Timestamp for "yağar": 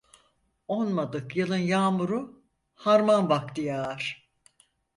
3.61-4.31